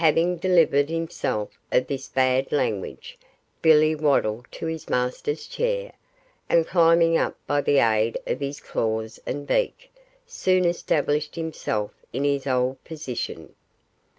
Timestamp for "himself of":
0.88-1.86